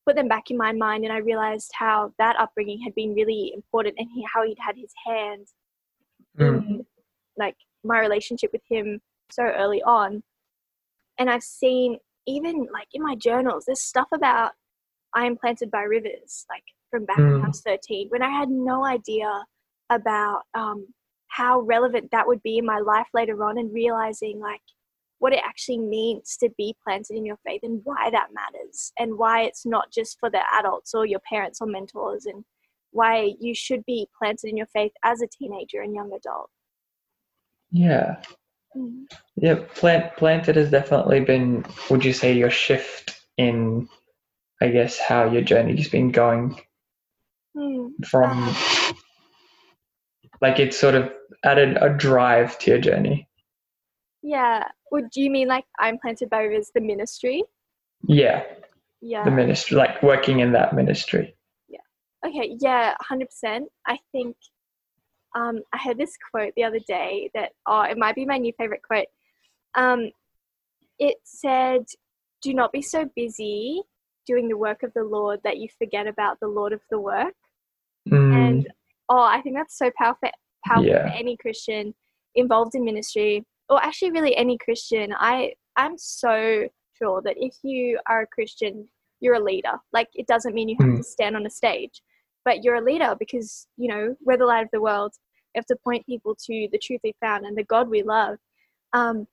put 0.09 0.15
them 0.15 0.27
back 0.27 0.49
in 0.49 0.57
my 0.57 0.71
mind, 0.71 1.03
and 1.03 1.13
I 1.13 1.17
realized 1.17 1.71
how 1.75 2.11
that 2.17 2.35
upbringing 2.39 2.81
had 2.81 2.95
been 2.95 3.13
really 3.13 3.51
important 3.53 3.93
and 3.99 4.07
he, 4.11 4.25
how 4.33 4.43
he'd 4.43 4.57
had 4.59 4.75
his 4.75 4.91
hand 5.05 5.45
mm. 6.39 6.47
in 6.47 6.85
like 7.37 7.55
my 7.83 7.99
relationship 7.99 8.49
with 8.51 8.63
him 8.67 9.01
so 9.29 9.43
early 9.43 9.83
on. 9.83 10.23
And 11.19 11.29
I've 11.29 11.43
seen 11.43 11.99
even 12.25 12.65
like 12.73 12.87
in 12.91 13.03
my 13.03 13.15
journals, 13.15 13.65
there's 13.67 13.83
stuff 13.83 14.07
about 14.11 14.53
I 15.13 15.27
am 15.27 15.37
planted 15.37 15.69
by 15.69 15.83
rivers, 15.83 16.45
like 16.49 16.63
from 16.89 17.05
back 17.05 17.17
mm. 17.17 17.33
when 17.33 17.45
I 17.45 17.47
was 17.47 17.61
13, 17.61 18.07
when 18.09 18.23
I 18.23 18.29
had 18.29 18.49
no 18.49 18.83
idea 18.83 19.29
about 19.91 20.41
um, 20.55 20.87
how 21.27 21.61
relevant 21.61 22.09
that 22.11 22.27
would 22.27 22.41
be 22.41 22.57
in 22.57 22.65
my 22.65 22.79
life 22.79 23.07
later 23.13 23.43
on 23.43 23.59
and 23.59 23.71
realizing 23.71 24.39
like 24.39 24.61
what 25.19 25.33
it 25.33 25.41
actually 25.45 25.77
means 25.77 26.37
to 26.37 26.49
be 26.57 26.75
planted 26.83 27.15
in 27.15 27.25
your 27.25 27.37
faith 27.45 27.61
and 27.63 27.81
why 27.83 28.09
that 28.11 28.29
matters 28.33 28.91
and 28.97 29.17
why 29.17 29.41
it's 29.43 29.65
not 29.65 29.91
just 29.91 30.17
for 30.19 30.29
the 30.29 30.41
adults 30.53 30.93
or 30.93 31.05
your 31.05 31.19
parents 31.27 31.59
or 31.61 31.67
mentors 31.67 32.25
and 32.25 32.43
why 32.91 33.33
you 33.39 33.53
should 33.53 33.85
be 33.85 34.07
planted 34.17 34.49
in 34.49 34.57
your 34.57 34.67
faith 34.67 34.93
as 35.03 35.21
a 35.21 35.27
teenager 35.27 35.81
and 35.81 35.93
young 35.93 36.11
adult. 36.13 36.49
Yeah. 37.71 38.15
Mm. 38.75 39.03
Yeah, 39.35 39.55
plant 39.75 40.15
planted 40.15 40.55
has 40.55 40.71
definitely 40.71 41.19
been 41.19 41.65
would 41.89 42.05
you 42.05 42.13
say 42.13 42.33
your 42.33 42.49
shift 42.49 43.19
in 43.37 43.87
I 44.61 44.69
guess, 44.69 44.99
how 44.99 45.31
your 45.31 45.41
journey's 45.41 45.89
been 45.89 46.11
going 46.11 46.59
mm. 47.55 47.89
from 48.05 48.53
like 50.41 50.59
it's 50.59 50.77
sort 50.77 50.95
of 50.95 51.11
added 51.43 51.77
a 51.81 51.89
drive 51.89 52.59
to 52.59 52.71
your 52.71 52.79
journey. 52.79 53.27
Yeah. 54.21 54.67
Would 54.91 55.09
you 55.15 55.29
mean 55.29 55.47
like 55.47 55.65
I'm 55.79 55.97
planted 55.99 56.29
by 56.29 56.41
rivers 56.41 56.71
the 56.73 56.81
ministry? 56.81 57.43
Yeah. 58.07 58.43
Yeah. 59.01 59.23
The 59.23 59.31
ministry, 59.31 59.77
like 59.77 60.01
working 60.03 60.39
in 60.39 60.51
that 60.53 60.73
ministry. 60.73 61.35
Yeah. 61.67 61.79
Okay. 62.27 62.57
Yeah. 62.59 62.95
Hundred 63.01 63.27
percent. 63.27 63.69
I 63.87 63.97
think 64.11 64.35
um, 65.35 65.61
I 65.73 65.77
had 65.77 65.97
this 65.97 66.11
quote 66.31 66.53
the 66.55 66.63
other 66.63 66.79
day 66.87 67.29
that 67.33 67.51
oh, 67.67 67.81
it 67.83 67.97
might 67.97 68.15
be 68.15 68.25
my 68.25 68.37
new 68.37 68.53
favorite 68.57 68.81
quote. 68.83 69.07
Um, 69.75 70.11
it 70.97 71.17
said, 71.23 71.85
"Do 72.41 72.53
not 72.53 72.71
be 72.71 72.81
so 72.81 73.09
busy 73.15 73.83
doing 74.29 74.47
the 74.47 74.57
work 74.57 74.83
of 74.83 74.93
the 74.93 75.03
Lord 75.03 75.39
that 75.43 75.57
you 75.57 75.67
forget 75.79 76.05
about 76.05 76.39
the 76.39 76.47
Lord 76.47 76.71
of 76.71 76.81
the 76.91 76.99
work. 76.99 77.33
Mm. 78.07 78.35
And 78.35 78.67
oh, 79.09 79.21
I 79.21 79.41
think 79.41 79.55
that's 79.55 79.77
so 79.77 79.89
powerful, 79.97 80.29
powerful 80.63 80.85
yeah. 80.85 81.07
for 81.07 81.13
any 81.13 81.35
Christian 81.37 81.95
involved 82.35 82.75
in 82.75 82.85
ministry, 82.85 83.43
or 83.69 83.81
actually 83.83 84.11
really 84.11 84.35
any 84.35 84.57
Christian. 84.57 85.13
I 85.17 85.53
I'm 85.75 85.97
so 85.97 86.67
sure 86.97 87.21
that 87.23 87.35
if 87.37 87.55
you 87.63 87.99
are 88.07 88.21
a 88.21 88.27
Christian, 88.27 88.87
you're 89.19 89.35
a 89.35 89.43
leader. 89.43 89.73
Like 89.93 90.09
it 90.13 90.27
doesn't 90.27 90.53
mean 90.53 90.69
you 90.69 90.77
have 90.79 90.89
mm. 90.89 90.97
to 90.97 91.03
stand 91.03 91.35
on 91.35 91.45
a 91.45 91.49
stage, 91.49 92.01
but 92.45 92.63
you're 92.63 92.75
a 92.75 92.83
leader 92.83 93.15
because 93.17 93.67
you 93.77 93.87
know 93.89 94.15
we're 94.23 94.37
the 94.37 94.45
light 94.45 94.63
of 94.63 94.69
the 94.71 94.81
world. 94.81 95.13
We 95.53 95.59
have 95.59 95.65
to 95.67 95.77
point 95.83 96.05
people 96.05 96.35
to 96.45 96.67
the 96.71 96.77
truth 96.77 97.01
we 97.03 97.13
found 97.19 97.45
and 97.45 97.57
the 97.57 97.63
God 97.63 97.89
we 97.89 98.03
love. 98.03 98.37
Um, 98.93 99.27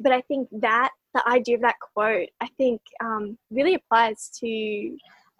but 0.00 0.12
I 0.12 0.20
think 0.22 0.48
that 0.60 0.90
the 1.14 1.26
idea 1.28 1.54
of 1.54 1.62
that 1.62 1.76
quote, 1.94 2.28
I 2.40 2.48
think, 2.58 2.80
um, 3.02 3.38
really 3.50 3.74
applies 3.74 4.30
to 4.40 4.96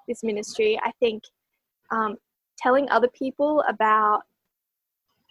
this 0.07 0.23
ministry. 0.23 0.79
I 0.83 0.93
think 1.01 1.25
um, 1.91 2.17
telling 2.57 2.89
other 2.89 3.09
people 3.09 3.65
about 3.69 4.23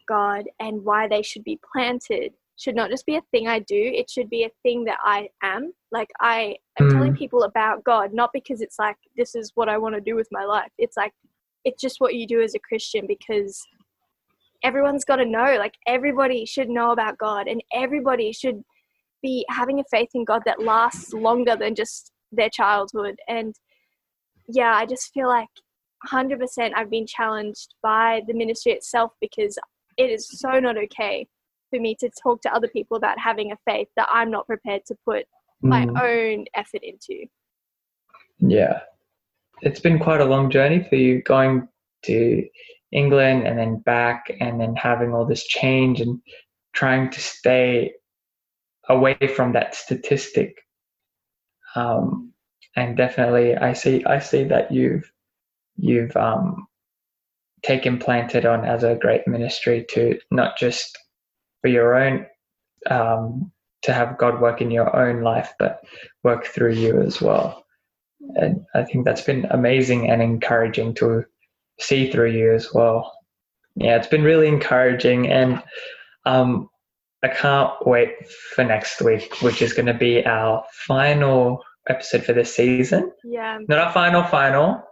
God 0.08 0.46
and 0.60 0.84
why 0.84 1.08
they 1.08 1.22
should 1.22 1.44
be 1.44 1.60
planted 1.72 2.34
should 2.58 2.76
not 2.76 2.90
just 2.90 3.06
be 3.06 3.16
a 3.16 3.22
thing 3.32 3.48
I 3.48 3.60
do, 3.60 3.76
it 3.78 4.10
should 4.10 4.30
be 4.30 4.44
a 4.44 4.52
thing 4.62 4.84
that 4.86 5.00
I 5.04 5.30
am. 5.42 5.74
Like, 5.92 6.10
I 6.20 6.56
am 6.80 6.88
mm. 6.88 6.92
telling 6.92 7.16
people 7.16 7.44
about 7.44 7.84
God, 7.84 8.14
not 8.14 8.30
because 8.34 8.62
it's 8.62 8.78
like, 8.78 8.98
this 9.18 9.36
is 9.36 9.52
what 9.56 9.70
I 9.70 9.78
want 9.78 9.96
to 9.96 10.02
do 10.02 10.16
with 10.16 10.28
my 10.32 10.46
life. 10.46 10.72
It's 10.78 10.98
like, 10.98 11.14
it's 11.66 11.82
just 11.82 12.00
what 12.00 12.16
you 12.16 12.28
do 12.28 12.42
as 12.42 12.56
a 12.56 12.60
Christian 12.60 13.06
because 13.08 13.62
everyone's 14.64 15.06
got 15.06 15.18
to 15.18 15.26
know. 15.26 15.56
Like, 15.58 15.74
everybody 15.88 16.46
should 16.46 16.70
know 16.70 16.92
about 16.92 17.18
God 17.18 17.48
and 17.48 17.64
everybody 17.74 18.32
should 18.32 18.62
be 19.22 19.46
having 19.50 19.80
a 19.80 19.84
faith 19.90 20.10
in 20.14 20.26
God 20.26 20.44
that 20.46 20.62
lasts 20.62 21.14
longer 21.14 21.56
than 21.56 21.76
just 21.76 22.12
their 22.32 22.50
childhood. 22.50 23.16
And 23.28 23.56
yeah, 24.48 24.76
I 24.76 24.86
just 24.86 25.12
feel 25.14 25.28
like 25.28 25.48
100% 26.08 26.72
I've 26.76 26.90
been 26.90 27.08
challenged 27.08 27.76
by 27.82 28.22
the 28.28 28.34
ministry 28.34 28.74
itself 28.74 29.14
because 29.22 29.58
it 29.98 30.10
is 30.10 30.28
so 30.28 30.60
not 30.60 30.78
okay 30.78 31.28
for 31.74 31.80
me 31.80 31.96
to 31.96 32.10
talk 32.22 32.42
to 32.42 32.54
other 32.54 32.68
people 32.68 32.98
about 32.98 33.18
having 33.18 33.52
a 33.52 33.58
faith 33.66 33.88
that 33.96 34.08
I'm 34.12 34.30
not 34.30 34.46
prepared 34.46 34.86
to 34.88 34.96
put 35.06 35.26
my 35.62 35.86
Mm, 35.86 36.00
own 36.00 36.46
effort 36.56 36.82
into. 36.84 37.26
yeah. 38.40 38.82
It's 39.62 39.80
been 39.80 39.98
quite 40.00 40.22
a 40.22 40.26
long 40.26 40.50
journey 40.50 40.84
for 40.84 40.96
you 40.96 41.22
going 41.24 41.68
to 42.04 42.48
England 42.92 43.48
and 43.48 43.58
then 43.58 43.78
back 43.80 44.26
and 44.42 44.60
then 44.60 44.76
having 44.76 45.14
all 45.14 45.26
this 45.26 45.46
change 45.46 46.02
and 46.02 46.22
trying 46.74 47.10
to 47.12 47.22
stay 47.22 47.94
away 48.90 49.18
from 49.36 49.54
that 49.54 49.74
statistic. 49.74 50.58
Um, 51.76 52.34
and 52.76 52.98
definitely 52.98 53.56
I 53.56 53.74
see 53.74 54.04
I 54.06 54.20
see 54.20 54.44
that 54.46 54.72
you've 54.72 55.10
you've 55.78 56.16
um, 56.18 56.68
taken 57.64 57.98
planted 57.98 58.46
on 58.46 58.66
as 58.66 58.84
a 58.84 58.96
great 58.96 59.28
ministry 59.28 59.86
to 59.92 60.20
not 60.32 60.58
just 60.58 60.98
for 61.64 61.70
your 61.70 61.96
own 61.96 62.28
um, 62.90 63.52
to 63.84 63.94
have 63.94 64.18
God 64.18 64.42
work 64.42 64.62
in 64.62 64.70
your 64.70 64.96
own 64.96 65.24
life, 65.24 65.54
but 65.58 65.82
work 66.24 66.46
through 66.46 66.74
you 66.74 67.02
as 67.02 67.22
well. 67.22 67.66
And 68.36 68.66
I 68.76 68.84
think 68.84 69.06
that's 69.06 69.22
been 69.22 69.46
amazing 69.50 70.12
and 70.12 70.22
encouraging 70.22 70.94
to 70.96 71.26
see 71.80 72.12
through 72.12 72.32
you 72.32 72.54
as 72.54 72.74
well. 72.74 73.18
Yeah, 73.76 73.98
it's 73.98 74.08
been 74.08 74.24
really 74.24 74.48
encouraging, 74.48 75.28
and 75.30 75.64
um, 76.26 76.70
I 77.24 77.30
can't 77.30 77.72
wait 77.86 78.28
for 78.54 78.64
next 78.64 79.02
week, 79.02 79.42
which 79.42 79.62
is 79.62 79.74
going 79.74 79.88
to 79.88 79.94
be 79.94 80.24
our 80.26 80.64
final 80.88 81.64
episode 81.90 82.24
for 82.24 82.34
this 82.34 82.54
season. 82.56 83.12
Yeah. 83.24 83.58
Not 83.68 83.80
our 83.80 83.92
final 83.92 84.24
final, 84.24 84.84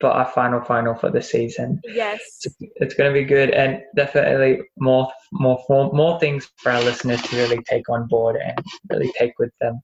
but 0.00 0.12
our 0.12 0.26
final 0.26 0.60
final 0.60 0.94
for 0.94 1.10
the 1.10 1.22
season. 1.22 1.80
Yes. 1.84 2.20
It's, 2.44 2.56
it's 2.76 2.94
going 2.94 3.12
to 3.12 3.18
be 3.18 3.24
good, 3.24 3.50
and 3.50 3.82
definitely 3.94 4.62
more, 4.78 5.10
more, 5.32 5.62
more, 5.68 5.92
more 5.92 6.20
things 6.20 6.50
for 6.58 6.72
our 6.72 6.82
listeners 6.82 7.22
to 7.22 7.36
really 7.36 7.62
take 7.64 7.88
on 7.88 8.06
board 8.06 8.36
and 8.36 8.58
really 8.90 9.12
take 9.18 9.32
with 9.38 9.52
them. 9.60 9.80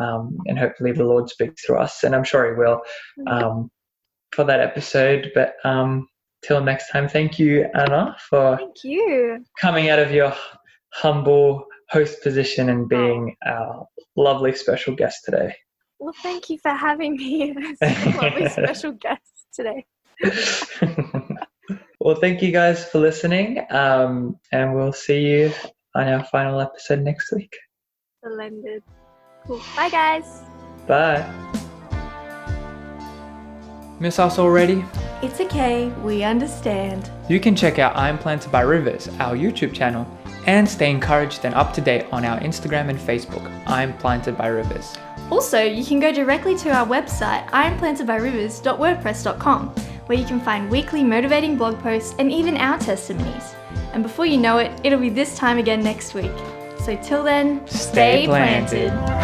Um, 0.00 0.38
and 0.46 0.58
hopefully, 0.58 0.92
the 0.92 1.04
Lord 1.04 1.28
speaks 1.28 1.64
through 1.64 1.78
us, 1.78 2.04
and 2.04 2.14
I'm 2.14 2.24
sure 2.24 2.52
He 2.52 2.58
will 2.58 2.80
um, 3.26 3.70
for 4.32 4.44
that 4.44 4.60
episode. 4.60 5.32
But 5.34 5.54
um, 5.64 6.08
till 6.42 6.62
next 6.62 6.90
time, 6.90 7.08
thank 7.08 7.38
you, 7.38 7.66
Anna, 7.74 8.16
for 8.30 8.56
Thank 8.56 8.84
you. 8.84 9.44
coming 9.60 9.90
out 9.90 9.98
of 9.98 10.12
your 10.12 10.34
humble 10.94 11.66
host 11.90 12.22
position 12.22 12.70
and 12.70 12.88
being 12.88 13.36
our 13.44 13.86
lovely 14.16 14.54
special 14.54 14.94
guest 14.94 15.20
today. 15.24 15.54
Well, 16.02 16.14
thank 16.20 16.50
you 16.50 16.58
for 16.58 16.72
having 16.72 17.16
me 17.16 17.54
as 17.56 17.78
a 17.80 18.20
lovely 18.20 18.48
special 18.48 18.90
guest 18.90 19.20
today. 19.54 19.86
well, 22.00 22.16
thank 22.16 22.42
you 22.42 22.50
guys 22.50 22.84
for 22.88 22.98
listening, 22.98 23.64
um, 23.70 24.36
and 24.50 24.74
we'll 24.74 24.92
see 24.92 25.20
you 25.20 25.52
on 25.94 26.08
our 26.08 26.24
final 26.24 26.60
episode 26.60 27.02
next 27.02 27.30
week. 27.30 27.54
Splendid. 28.18 28.82
Cool. 29.46 29.62
Bye, 29.76 29.90
guys. 29.90 30.40
Bye. 30.88 31.24
Miss 34.00 34.18
us 34.18 34.40
already? 34.40 34.84
It's 35.22 35.40
okay, 35.40 35.86
we 36.02 36.24
understand. 36.24 37.08
You 37.28 37.38
can 37.38 37.54
check 37.54 37.78
out 37.78 37.96
I'm 37.96 38.18
Planted 38.18 38.50
by 38.50 38.62
Rivers, 38.62 39.06
our 39.20 39.36
YouTube 39.36 39.72
channel, 39.72 40.04
and 40.48 40.68
stay 40.68 40.90
encouraged 40.90 41.44
and 41.44 41.54
up 41.54 41.72
to 41.74 41.80
date 41.80 42.06
on 42.10 42.24
our 42.24 42.40
Instagram 42.40 42.88
and 42.88 42.98
Facebook, 42.98 43.48
I'm 43.68 43.96
Planted 43.98 44.36
by 44.36 44.48
Rivers. 44.48 44.96
Also, 45.32 45.62
you 45.62 45.82
can 45.82 45.98
go 45.98 46.12
directly 46.12 46.54
to 46.58 46.70
our 46.70 46.86
website, 46.86 47.48
iamplantedbyrivers.wordpress.com, 47.52 49.68
where 50.04 50.18
you 50.18 50.26
can 50.26 50.38
find 50.38 50.70
weekly 50.70 51.02
motivating 51.02 51.56
blog 51.56 51.78
posts 51.78 52.14
and 52.18 52.30
even 52.30 52.58
our 52.58 52.78
testimonies. 52.78 53.54
And 53.94 54.02
before 54.02 54.26
you 54.26 54.36
know 54.36 54.58
it, 54.58 54.78
it'll 54.84 55.00
be 55.00 55.08
this 55.08 55.38
time 55.38 55.56
again 55.56 55.82
next 55.82 56.12
week. 56.12 56.30
So 56.80 56.98
till 57.02 57.22
then, 57.22 57.66
Stay 57.66 57.78
stay 57.78 58.26
planted. 58.26 58.92
planted. 58.92 59.21